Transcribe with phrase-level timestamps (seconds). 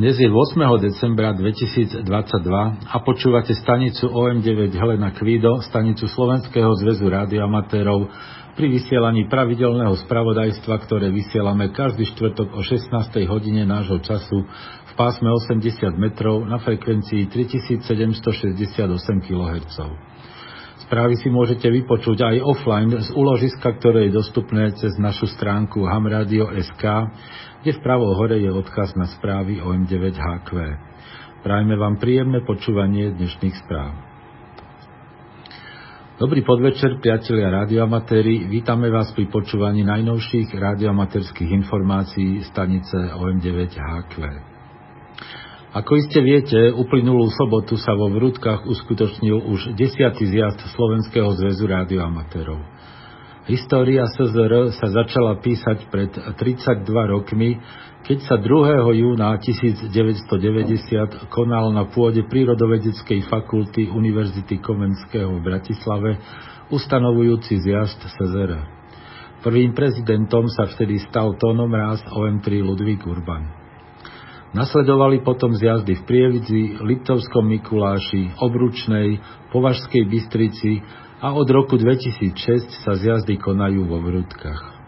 [0.00, 0.56] Dnes je 8.
[0.80, 2.08] decembra 2022
[2.88, 8.08] a počúvate stanicu OM9 Helena Kvído, stanicu Slovenského zväzu rádioamatérov
[8.56, 13.12] pri vysielaní pravidelného spravodajstva, ktoré vysielame každý štvrtok o 16.
[13.28, 14.48] hodine nášho času
[14.88, 15.68] v pásme 80
[16.00, 18.80] metrov na frekvencii 3768
[19.20, 19.76] kHz.
[20.88, 26.84] Správy si môžete vypočuť aj offline z úložiska, ktoré je dostupné cez našu stránku hamradio.sk
[27.60, 30.50] kde vpravo hore je odkaz na správy o M9HQ.
[31.44, 33.92] Prajme vám príjemné počúvanie dnešných správ.
[36.20, 38.44] Dobrý podvečer, priatelia radioamatéri.
[38.48, 44.14] Vítame vás pri počúvaní najnovších radioamatérských informácií stanice OM9HQ.
[45.70, 52.79] Ako iste viete, uplynulú sobotu sa vo Vrútkach uskutočnil už desiatý zjazd Slovenského zväzu radioamatérov.
[53.48, 57.56] História SZR sa začala písať pred 32 rokmi,
[58.04, 58.44] keď sa 2.
[59.00, 59.88] júna 1990
[61.32, 66.20] konal na pôde Prírodovedeckej fakulty Univerzity Komenského v Bratislave
[66.68, 68.60] ustanovujúci zjazd SZR.
[69.40, 73.48] Prvým prezidentom sa vtedy stal tónom ráz OM3 Ludvík Urban.
[74.52, 79.16] Nasledovali potom zjazdy v Prievidzi, Liptovskom Mikuláši, Obručnej,
[79.48, 80.84] Považskej Bystrici
[81.20, 84.80] a od roku 2006 sa zjazdy konajú vo Vrútkach.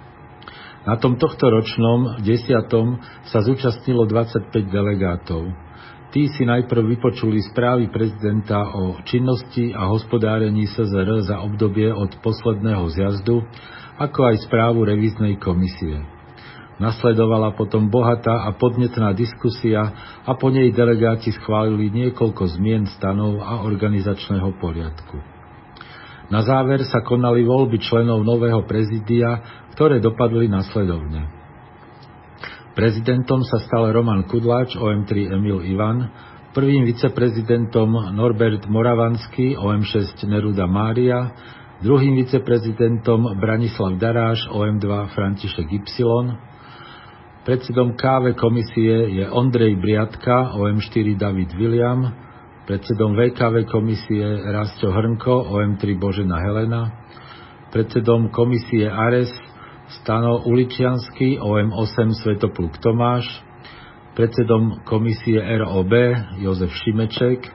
[0.83, 2.99] Na tom tohto ročnom, desiatom,
[3.31, 5.53] sa zúčastnilo 25 delegátov.
[6.11, 12.85] Tí si najprv vypočuli správy prezidenta o činnosti a hospodárení SZR za obdobie od posledného
[12.93, 13.47] zjazdu,
[13.97, 16.03] ako aj správu revíznej komisie.
[16.83, 19.87] Nasledovala potom bohatá a podnetná diskusia
[20.27, 25.32] a po nej delegáti schválili niekoľko zmien stanov a organizačného poriadku.
[26.31, 29.43] Na záver sa konali voľby členov nového prezidia,
[29.75, 31.27] ktoré dopadli nasledovne.
[32.73, 36.09] Prezidentom sa stal Roman Kudláč, OM3 Emil Ivan,
[36.57, 41.37] prvým viceprezidentom Norbert Moravanský, OM6 Neruda Mária,
[41.85, 45.85] druhým viceprezidentom Branislav Daráš, OM2 František Y,
[47.45, 52.32] predsedom KV komisie je Ondrej Briatka, OM4 David William,
[52.63, 54.23] predsedom VKV komisie
[54.55, 56.95] Rastio Hrnko, OM3 Božena Helena,
[57.75, 59.35] predsedom komisie ARES
[60.01, 63.27] Stano Uličiansky, OM8 Svetopluk Tomáš,
[64.15, 65.93] predsedom komisie ROB
[66.39, 67.51] Jozef Šimeček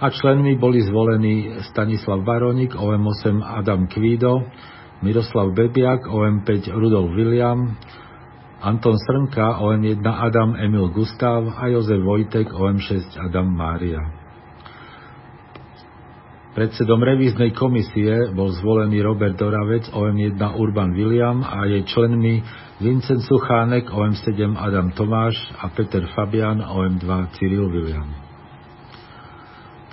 [0.00, 4.48] a členmi boli zvolení Stanislav Baronik, OM8 Adam Kvído,
[5.04, 7.76] Miroslav Bebiak, OM5 Rudolf William,
[8.64, 14.19] Anton Srnka, OM1 Adam Emil Gustav a Jozef Vojtek, OM6 Adam Mária.
[16.50, 22.42] Predsedom revíznej komisie bol zvolený Robert Doravec, OM1 Urban William a jej členmi
[22.82, 27.06] Vincent Suchánek, OM7 Adam Tomáš a Peter Fabian, OM2
[27.38, 28.10] Cyril William.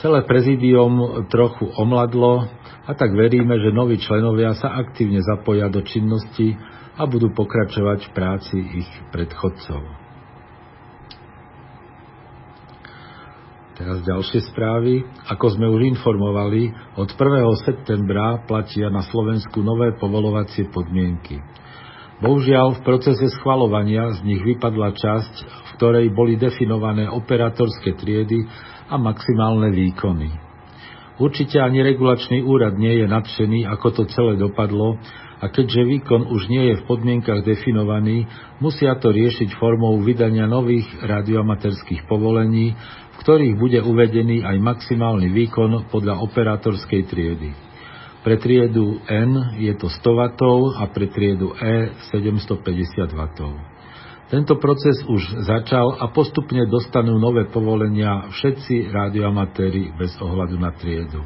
[0.01, 2.49] Celé prezidium trochu omladlo
[2.89, 6.57] a tak veríme, že noví členovia sa aktívne zapoja do činnosti
[6.97, 10.06] a budú pokračovať v práci ich predchodcov.
[13.77, 15.05] Teraz ďalšie správy.
[15.29, 17.61] Ako sme už informovali, od 1.
[17.61, 21.37] septembra platia na Slovensku nové povolovacie podmienky.
[22.17, 28.49] Bohužiaľ, v procese schvalovania z nich vypadla časť, v ktorej boli definované operátorské triedy
[28.89, 30.33] a maximálne výkony.
[31.21, 34.97] Určite ani regulačný úrad nie je nadšený, ako to celé dopadlo
[35.37, 38.25] a keďže výkon už nie je v podmienkach definovaný,
[38.57, 45.93] musia to riešiť formou vydania nových radioamatérských povolení, v ktorých bude uvedený aj maximálny výkon
[45.93, 47.53] podľa operátorskej triedy.
[48.25, 50.25] Pre triedu N je to 100 W
[50.73, 53.21] a pre triedu E 750 W.
[54.27, 61.23] Tento proces už začal a postupne dostanú nové povolenia všetci radioamatéri bez ohľadu na triedu.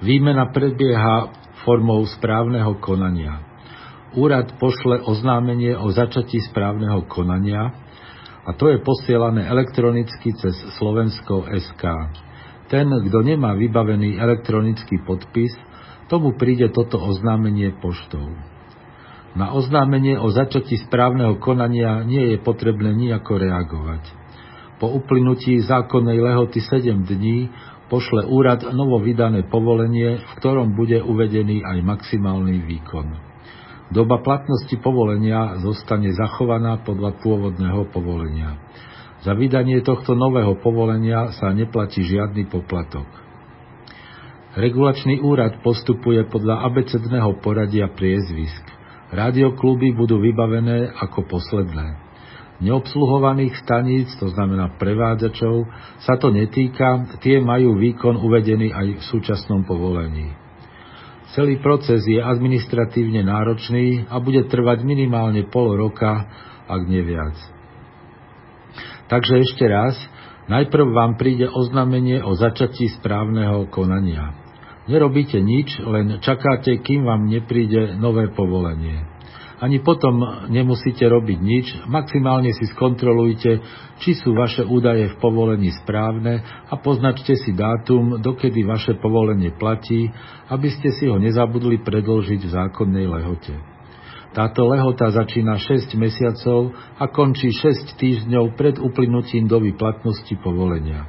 [0.00, 3.40] Výmena prebieha formou správneho konania.
[4.14, 7.74] Úrad pošle oznámenie o začatí správneho konania,
[8.44, 11.82] a to je posielané elektronicky cez Slovensko SK.
[12.68, 15.52] Ten, kto nemá vybavený elektronický podpis,
[16.12, 18.36] tomu príde toto oznámenie poštou.
[19.34, 24.04] Na oznámenie o začatí správneho konania nie je potrebné nijako reagovať.
[24.78, 27.48] Po uplynutí zákonnej lehoty 7 dní
[27.94, 33.06] pošle úrad novo vydané povolenie, v ktorom bude uvedený aj maximálny výkon.
[33.94, 38.58] Doba platnosti povolenia zostane zachovaná podľa pôvodného povolenia.
[39.22, 43.06] Za vydanie tohto nového povolenia sa neplatí žiadny poplatok.
[44.58, 48.66] Regulačný úrad postupuje podľa abecedného poradia priezvisk.
[49.14, 52.03] Radiokluby budú vybavené ako posledné.
[52.64, 55.68] Neobsluhovaných staníc, to znamená prevádzačov,
[56.00, 60.32] sa to netýka, tie majú výkon uvedený aj v súčasnom povolení.
[61.36, 66.24] Celý proces je administratívne náročný a bude trvať minimálne pol roka,
[66.64, 67.36] ak nie viac.
[69.12, 69.98] Takže ešte raz,
[70.48, 74.32] najprv vám príde oznámenie o začatí správneho konania.
[74.88, 79.13] Nerobíte nič, len čakáte, kým vám nepríde nové povolenie.
[79.64, 80.20] Ani potom
[80.52, 83.64] nemusíte robiť nič, maximálne si skontrolujte,
[83.96, 90.12] či sú vaše údaje v povolení správne a poznačte si dátum, dokedy vaše povolenie platí,
[90.52, 93.56] aby ste si ho nezabudli predlžiť v zákonnej lehote.
[94.36, 101.08] Táto lehota začína 6 mesiacov a končí 6 týždňov pred uplynutím doby platnosti povolenia.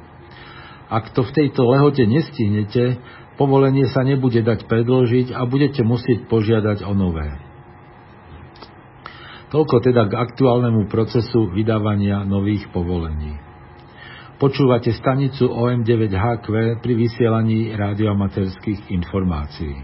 [0.88, 3.04] Ak to v tejto lehote nestihnete,
[3.36, 7.45] povolenie sa nebude dať predložiť a budete musieť požiadať o nové.
[9.46, 13.38] Toľko teda k aktuálnemu procesu vydávania nových povolení.
[14.36, 16.46] Počúvate stanicu OM9HQ
[16.82, 19.80] pri vysielaní radioamaterských informácií.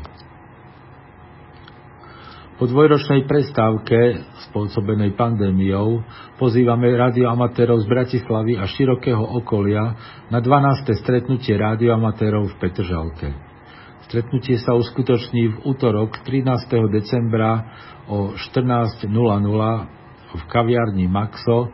[2.60, 6.04] Po dvojročnej prestávke spôsobenej pandémiou
[6.36, 9.98] pozývame radioamatérov z Bratislavy a širokého okolia
[10.30, 10.94] na 12.
[11.00, 13.51] stretnutie radioamatérov v Petržalke.
[14.12, 16.68] Stretnutie sa uskutoční v útorok 13.
[16.92, 17.64] decembra
[18.12, 19.08] o 14.00
[20.36, 21.72] v kaviarni Maxo,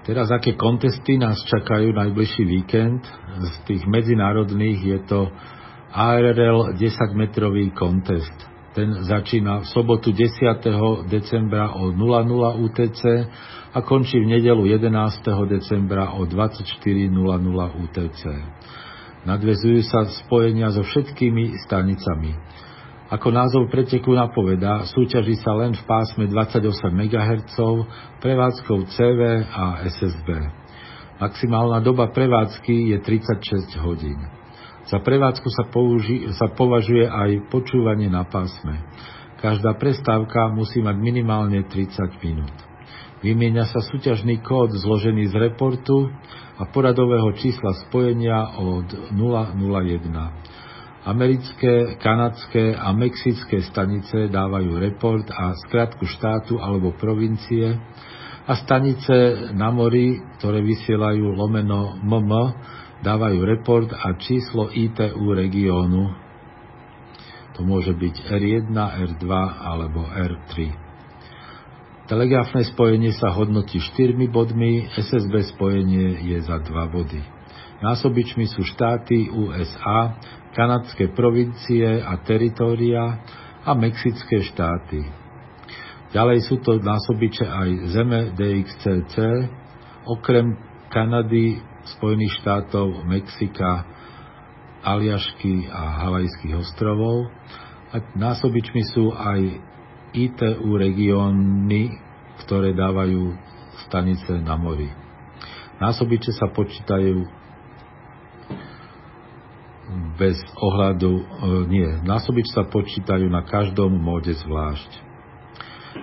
[0.00, 3.04] Teraz aké kontesty nás čakajú najbližší víkend?
[3.40, 5.28] Z tých medzinárodných je to
[5.92, 8.32] ARL 10-metrový kontest.
[8.72, 10.66] Ten začína v sobotu 10.
[11.10, 13.02] decembra o 00 UTC
[13.70, 14.90] a končí v nedelu 11.
[15.46, 17.12] decembra o 24.00
[17.84, 18.22] UTC.
[19.28, 22.32] Nadvezujú sa spojenia so všetkými stanicami.
[23.10, 26.62] Ako názov preteku napovedá, súťaží sa len v pásme 28
[26.94, 27.58] MHz
[28.22, 30.30] prevádzkou CV a SSB.
[31.18, 34.14] Maximálna doba prevádzky je 36 hodín.
[34.86, 38.78] Za prevádzku sa, použi- sa považuje aj počúvanie na pásme.
[39.42, 42.54] Každá prestávka musí mať minimálne 30 minút.
[43.26, 46.14] Vymieňa sa súťažný kód zložený z reportu
[46.56, 50.54] a poradového čísla spojenia od 001.
[51.00, 57.72] Americké, kanadské a mexické stanice dávajú report a skratku štátu alebo provincie
[58.44, 62.32] a stanice na mori, ktoré vysielajú lomeno MM,
[63.00, 66.12] dávajú report a číslo ITU regiónu.
[67.56, 69.24] To môže byť R1, R2
[69.56, 70.52] alebo R3.
[72.12, 77.39] Telegrafné spojenie sa hodnotí 4 bodmi, SSB spojenie je za 2 body.
[77.80, 80.20] Násobičmi sú štáty USA,
[80.52, 83.24] kanadské provincie a teritória
[83.64, 85.00] a mexické štáty.
[86.12, 89.14] Ďalej sú to násobiče aj zeme DXCC,
[90.04, 90.58] okrem
[90.90, 91.62] Kanady,
[91.96, 93.86] Spojených štátov, Mexika,
[94.84, 97.30] Aliašky a Havajských ostrovov.
[97.94, 99.40] A násobičmi sú aj
[100.12, 101.94] ITU regióny,
[102.44, 103.34] ktoré dávajú
[103.86, 104.90] stanice na mori.
[105.78, 107.39] Násobiče sa počítajú
[110.20, 111.24] bez ohľadu, e,
[111.72, 115.08] nie, násobič sa počítajú na každom móde zvlášť.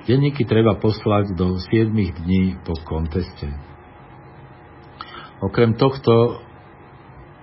[0.09, 3.53] Denníky treba poslať do 7 dní po konteste.
[5.37, 6.41] Okrem tohto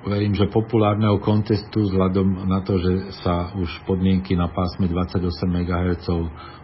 [0.04, 2.93] verím, že populárneho kontestu vzhľadom na to, že
[3.25, 6.07] sa už podmienky na pásme 28 MHz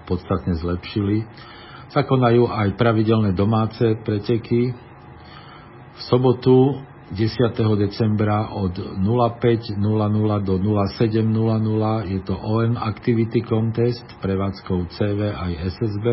[0.04, 1.24] podstatne zlepšili,
[1.90, 4.74] sa konajú aj pravidelné domáce preteky.
[5.96, 7.78] V sobotu 10.
[7.78, 16.06] decembra od 05.00 do 07.00 je to OM Activity Contest prevádzkou CV aj SSB.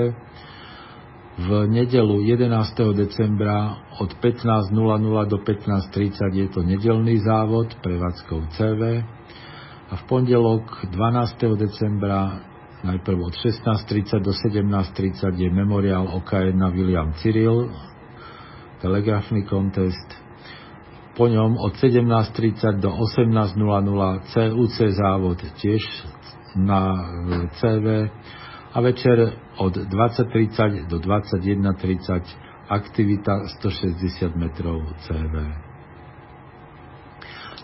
[1.38, 2.98] V nedelu 11.
[2.98, 4.74] decembra od 15.00
[5.30, 9.06] do 15.30 je to nedelný závod prevádzkou CV
[9.88, 11.62] a v pondelok 12.
[11.62, 12.42] decembra
[12.82, 17.70] najprv od 16.30 do 17.30 je memoriál OK1 William Cyril,
[18.82, 20.27] telegrafný kontest.
[21.18, 23.58] Po ňom od 17.30 do 18.00
[24.30, 25.82] CUC závod tiež
[26.54, 26.94] na
[27.58, 28.14] CV
[28.70, 35.34] a večer od 20.30 do 21.30 aktivita 160 metrov CV.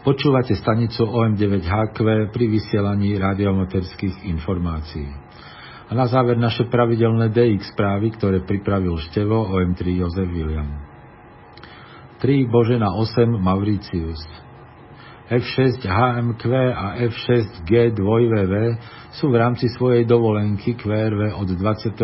[0.01, 1.97] Počúvate stanicu OM9HQ
[2.33, 5.07] pri vysielaní radiomaterských informácií.
[5.87, 10.82] A na záver naše pravidelné DX správy, ktoré pripravil števo OM3 Jozef William.
[12.23, 14.23] 3 Božena 8 Mauricius
[15.27, 18.79] F6 HMQ a F6 G2VV
[19.19, 21.99] sú v rámci svojej dovolenky QRV od 28.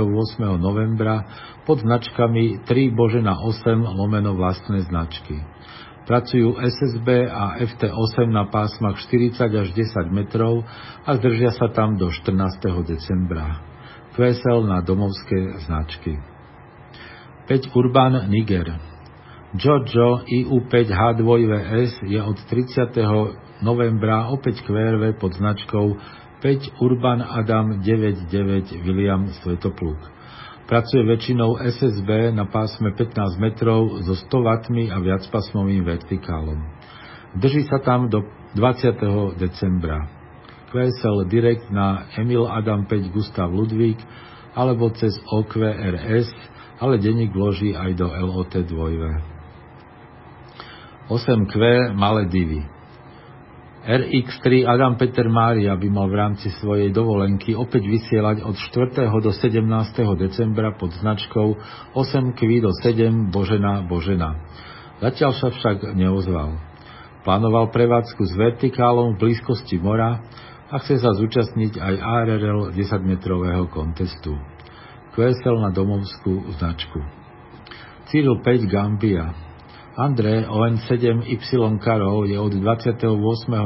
[0.59, 1.23] novembra
[1.63, 3.63] pod značkami 3 Božena 8
[3.95, 5.39] lomeno vlastné značky.
[6.03, 10.67] Pracujú SSB a FT8 na pásmach 40 až 10 metrov
[11.07, 12.35] a zdržia sa tam do 14.
[12.83, 13.63] decembra.
[14.19, 16.19] QSL na domovské značky.
[17.47, 18.98] 5 Urban Niger
[19.49, 22.93] Jojo IU5H2VS je od 30.
[23.65, 25.97] novembra opäť QRV pod značkou
[26.37, 28.29] 5 Urban Adam 99
[28.85, 29.97] William Svetopluk.
[30.69, 36.69] Pracuje väčšinou SSB na pásme 15 metrov so 100 W a viacpasmovým vertikálom.
[37.33, 38.21] Drží sa tam do
[38.53, 39.01] 20.
[39.41, 40.13] decembra.
[40.69, 43.97] QSL Direct na Emil Adam 5 Gustav Ludvík
[44.53, 46.29] alebo cez OQRS,
[46.77, 49.38] ale denník vloží aj do LOT 2.
[51.09, 51.57] 8Q
[51.97, 52.61] Maledivy.
[53.81, 59.09] RX3 Adam Peter Mária by mal v rámci svojej dovolenky opäť vysielať od 4.
[59.17, 59.65] do 17.
[60.21, 61.57] decembra pod značkou
[61.97, 64.37] 8Q do 7 Božena Božena.
[65.01, 66.61] Zatiaľ sa však neozval.
[67.25, 70.21] Plánoval prevádzku s vertikálom v blízkosti mora
[70.69, 74.37] a chce sa zúčastniť aj ARRL 10-metrového kontestu.
[75.17, 77.01] QSL na domovskú značku.
[78.13, 79.48] Cyril 5 Gambia
[79.99, 83.03] André ON7Y Karol je od 28.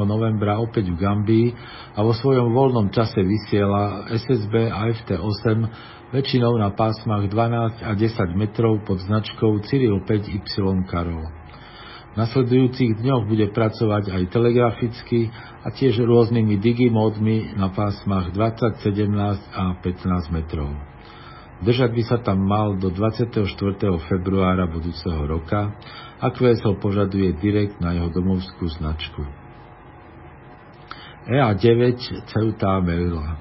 [0.02, 1.48] novembra opäť v Gambii
[1.94, 5.58] a vo svojom voľnom čase vysiela SSB a FT8
[6.10, 11.22] väčšinou na pásmach 12 a 10 metrov pod značkou Cyril 5Y Karol.
[11.22, 15.30] V nasledujúcich dňoch bude pracovať aj telegraficky
[15.62, 19.06] a tiež rôznymi digimódmi na pásmach 20, 17
[19.54, 20.93] a 15 metrov.
[21.64, 23.40] Držať by sa tam mal do 24.
[24.04, 25.72] februára budúceho roka
[26.20, 29.24] a QSL požaduje direkt na jeho domovskú značku.
[31.24, 31.96] EA9
[32.28, 33.40] Ceuta Melilla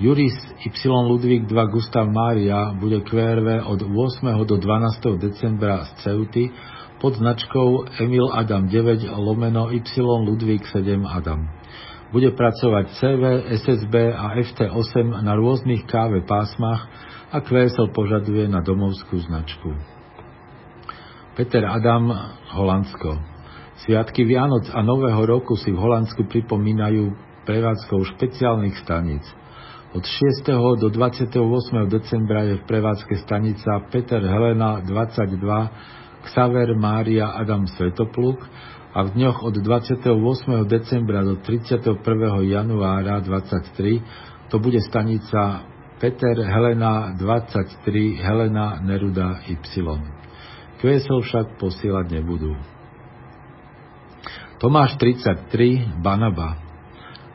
[0.00, 0.32] Juris
[0.64, 4.32] Y Ludvík 2 Gustav Mária bude QRV od 8.
[4.48, 5.20] do 12.
[5.20, 6.48] decembra z Ceuty
[6.96, 11.44] pod značkou Emil Adam 9 lomeno Y Ludvík 7 Adam.
[12.08, 13.22] Bude pracovať CV,
[13.60, 16.88] SSB a FT8 na rôznych káve pásmach
[17.30, 19.70] a QSL požaduje na domovskú značku.
[21.38, 22.10] Peter Adam,
[22.58, 23.22] Holandsko.
[23.86, 27.14] Sviatky Vianoc a Nového roku si v Holandsku pripomínajú
[27.46, 29.24] prevádzkou špeciálnych staníc.
[29.90, 30.46] Od 6.
[30.82, 31.34] do 28.
[31.90, 35.34] decembra je v prevádzke stanica Peter Helena 22
[36.30, 38.38] Xaver Mária Adam Svetopluk
[38.90, 40.12] a v dňoch od 28.
[40.66, 41.94] decembra do 31.
[42.42, 45.69] januára 23 to bude stanica
[46.00, 49.60] Peter Helena 23 Helena Neruda Y.
[50.80, 52.56] QSL však posielať nebudú.
[54.56, 56.56] Tomáš 33, Banaba.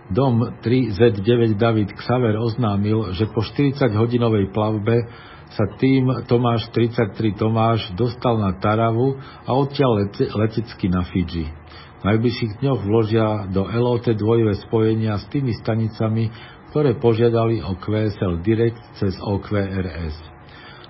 [0.09, 5.13] Dom 3Z9 David Xaver oznámil, že po 40-hodinovej plavbe
[5.53, 11.53] sa tým Tomáš 33 Tomáš dostal na Taravu a odtiaľ lete, letecky na Fidži.
[12.01, 16.29] V najbližších dňoch vložia do LOT dvojové spojenia s tými stanicami,
[16.75, 20.11] ktoré požiadali o QSL Direct cez OQRS.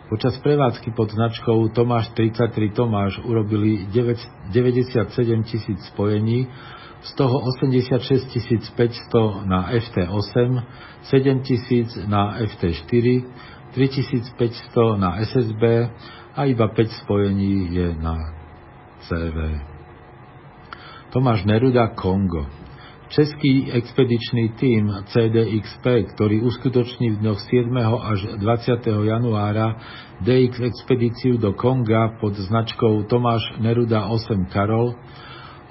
[0.10, 6.50] Počas prevádzky pod značkou Tomáš 33 Tomáš urobili 97 tisíc spojení,
[7.06, 8.02] z toho 86
[8.74, 10.66] 500 na FT8,
[11.06, 13.06] 7 tisíc na FT4,
[13.78, 15.94] 3500 na SSB
[16.34, 18.34] a iba 5 spojení je na
[19.06, 19.38] CV.
[21.14, 22.65] Tomáš Neruda Kongo
[23.16, 27.72] Český expedičný tím CDXP, ktorý uskutoční v dňoch 7.
[27.80, 28.92] až 20.
[28.92, 29.80] januára
[30.20, 35.00] DX expedíciu do Konga pod značkou Tomáš Neruda 8 Karol,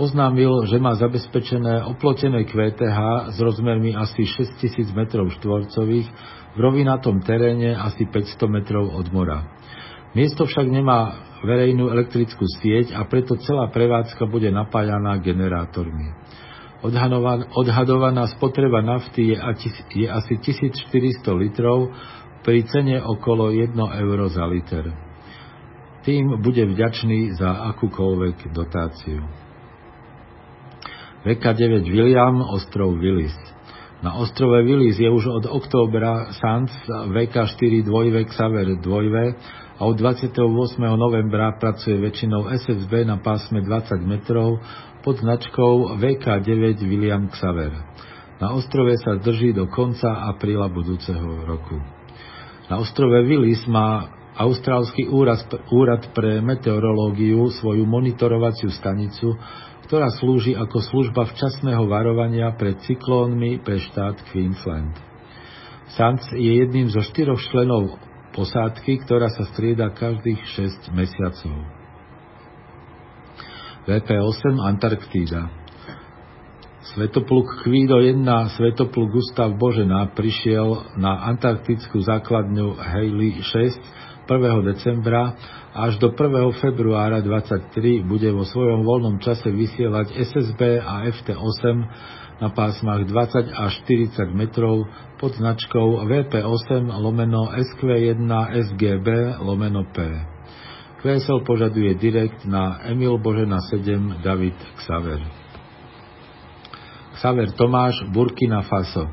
[0.00, 6.08] oznámil, že má zabezpečené oplotené QTH s rozmermi asi 6000 m štvorcových
[6.56, 9.44] v rovinatom teréne asi 500 metrov od mora.
[10.16, 16.08] Miesto však nemá verejnú elektrickú sieť a preto celá prevádzka bude napájaná generátormi.
[16.84, 21.88] Odhadovaná spotreba nafty je, asi 1400 litrov
[22.44, 23.72] pri cene okolo 1
[24.04, 24.92] euro za liter.
[26.04, 29.24] Tým bude vďačný za akúkoľvek dotáciu.
[31.24, 33.32] VK9 William, ostrov Willis.
[34.04, 36.76] Na ostrove Willis je už od októbra Sands
[37.08, 39.16] VK4 2V Xaver 2V
[39.80, 40.36] a od 28.
[41.00, 44.60] novembra pracuje väčšinou SSB na pásme 20 metrov
[45.04, 47.76] pod značkou VK9 William Xaver.
[48.40, 51.76] Na ostrove sa drží do konca apríla budúceho roku.
[52.72, 59.36] Na ostrove Willis má austrálsky úrad, úrad pre meteorológiu svoju monitorovaciu stanicu,
[59.84, 64.96] ktorá slúži ako služba včasného varovania pred cyklónmi pre štát Queensland.
[65.94, 68.00] SANS je jedným zo štyroch členov
[68.32, 70.40] posádky, ktorá sa strieda každých
[70.88, 71.83] 6 mesiacov.
[73.84, 75.52] VP8 Antarktída.
[76.96, 78.24] Svetopluk Kvído 1
[78.56, 84.72] Svetopluk Gustav Božena prišiel na antarktickú základňu Haley 6 1.
[84.72, 85.36] decembra
[85.76, 86.64] až do 1.
[86.64, 91.64] februára 23 bude vo svojom voľnom čase vysielať SSB a FT8
[92.40, 94.88] na pásmach 20 až 40 metrov
[95.20, 98.28] pod značkou VP8 lomeno SQ1
[98.64, 100.33] SGB lomeno P.
[101.04, 105.20] QSL požaduje direkt na Emil Božena 7 David Xaver.
[107.20, 109.12] Xaver Tomáš, Burkina Faso.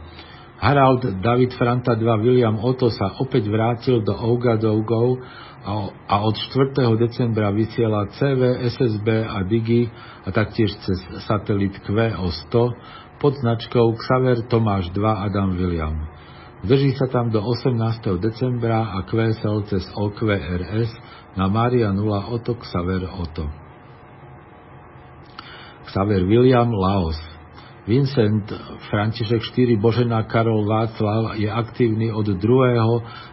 [0.55, 5.19] Harald David Franta 2 William Otto sa opäť vrátil do Ouagadougou
[6.07, 6.79] a od 4.
[6.95, 9.91] decembra vysiela CV, SSB a Digi
[10.23, 10.95] a taktiež cez
[11.27, 12.55] satelit QO100
[13.19, 16.10] pod značkou Xaver Tomáš 2 Adam William.
[16.61, 18.21] Drží sa tam do 18.
[18.21, 20.93] decembra a QSL cez OQRS
[21.33, 22.05] na Mária 0
[22.37, 23.49] Oto Xaver Oto.
[25.89, 27.17] Xaver William Laos
[27.89, 28.45] Vincent
[28.93, 32.37] František 4 Božena Karol Václav je aktívny od 2.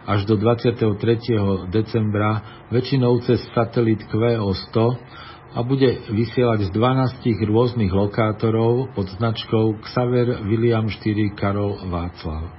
[0.09, 1.69] až do 23.
[1.69, 4.77] decembra väčšinou cez satelit QO100
[5.53, 12.58] a bude vysielať z 12 rôznych lokátorov pod značkou Xaver William 4 Karol Václav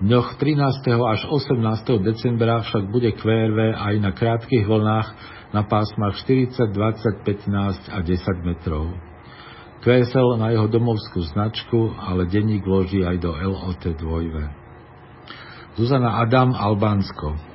[0.00, 0.80] dňoch 13.
[0.96, 1.60] až 18.
[2.00, 5.08] decembra však bude QRV aj na krátkych vlnách
[5.52, 8.96] na pásmach 40, 20, 15 a 10 metrov.
[9.80, 15.76] QSL na jeho domovskú značku, ale denník vloží aj do LOT 2.
[15.80, 17.49] Zuzana Adam, Albánsko.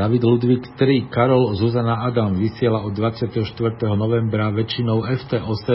[0.00, 3.36] David Ludvík 3 Karol Zuzana Adam vysiela od 24.
[3.84, 5.68] novembra väčšinou FT8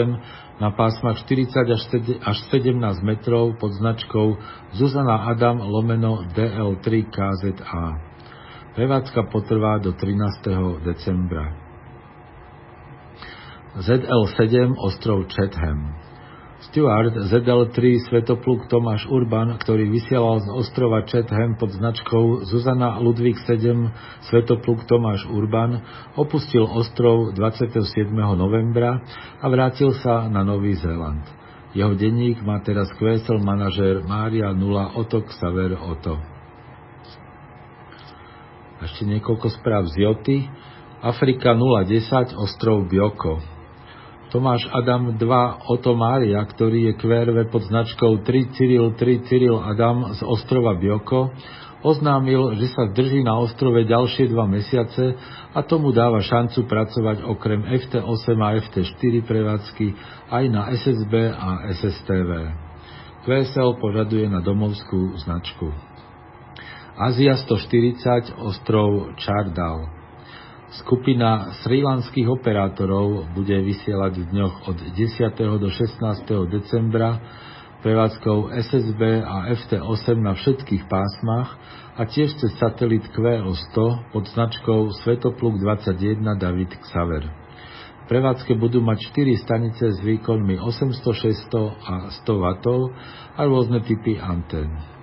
[0.58, 4.34] na pásmach 40 až 17 metrov pod značkou
[4.74, 7.86] Zuzana Adam lomeno DL3 KZA.
[8.74, 10.82] Prevádzka potrvá do 13.
[10.82, 11.54] decembra.
[13.78, 16.05] ZL7 ostrov Chatham
[16.56, 23.92] Stuart ZL3 Svetopluk Tomáš Urban, ktorý vysielal z ostrova Chatham pod značkou Zuzana Ludvík 7
[24.32, 25.84] Svetopluk Tomáš Urban,
[26.16, 28.08] opustil ostrov 27.
[28.16, 29.04] novembra
[29.36, 31.28] a vrátil sa na Nový Zéland.
[31.76, 36.16] Jeho denník má teraz kvésel manažér Mária 0 Otok Saver Oto.
[38.80, 40.48] Ešte niekoľko správ z Joty.
[41.04, 43.55] Afrika 010 ostrov Bioko.
[44.36, 50.12] Tomáš Adam 2 Oto Mária, ktorý je QRV pod značkou 3 Cyril 3 Cyril Adam
[50.12, 51.32] z ostrova Bioko,
[51.80, 55.16] oznámil, že sa drží na ostrove ďalšie dva mesiace
[55.56, 59.86] a tomu dáva šancu pracovať okrem FT8 a FT4 prevádzky
[60.28, 62.30] aj na SSB a SSTV.
[63.24, 65.72] QSL požaduje na domovskú značku.
[66.92, 69.95] Azia 140 ostrov Čardal
[70.76, 75.56] Skupina srílanských operátorov bude vysielať v dňoch od 10.
[75.56, 76.52] do 16.
[76.52, 77.16] decembra
[77.80, 81.56] prevádzkou SSB a FT8 na všetkých pásmach
[81.96, 83.76] a tiež cez satelit QO100
[84.12, 87.24] pod značkou Svetopluk 21 David Xaver.
[88.12, 92.44] Prevádzke budú mať 4 stanice s výkonmi 800, 600 a 100 W
[93.32, 94.95] a rôzne typy antén.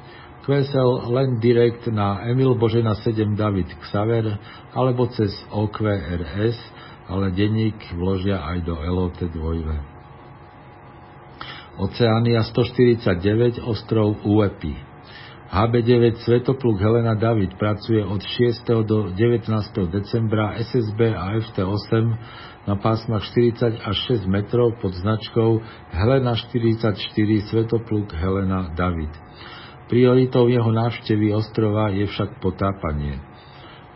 [0.44, 4.36] QSL len direkt na Emil Božena 7 David Xaver
[4.76, 6.60] alebo cez OQRS,
[7.08, 11.80] ale denník vložia aj do LOT 2.
[11.80, 14.76] Oceánia 149, ostrov Uepi.
[15.48, 18.68] HB9 Svetopluk Helena David pracuje od 6.
[18.84, 19.48] do 19.
[19.96, 21.94] decembra SSB a FT8
[22.68, 27.00] na pásmach 40 až 6 metrov pod značkou Helena 44
[27.48, 29.14] Svetopluk Helena David.
[29.92, 33.20] Prioritou jeho návštevy ostrova je však potápanie.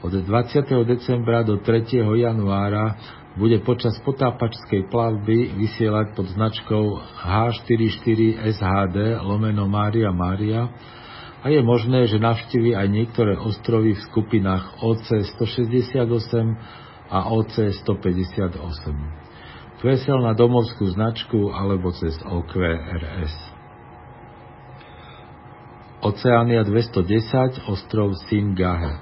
[0.04, 0.68] Od 20.
[0.86, 2.04] decembra do 3.
[2.04, 3.00] januára
[3.38, 6.84] bude počas potápačskej plavby vysielať pod značkou
[7.24, 10.70] H44SHD lomeno Mária Mária
[11.42, 16.04] a je možné, že navštívi aj niektoré ostrovy v skupinách OC 168
[17.14, 17.56] a OC
[17.88, 18.58] 158.
[19.78, 23.57] Vesel na domovskú značku alebo cez OQRS.
[25.98, 29.02] Oceánia 210, ostrov Singahe.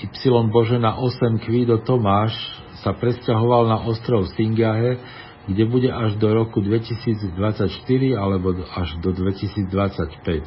[0.00, 0.08] Y
[0.52, 2.36] Božena 8 Kvído Tomáš
[2.84, 5.00] sa presťahoval na ostrov Singahe,
[5.48, 7.72] kde bude až do roku 2024
[8.20, 10.44] alebo až do 2025.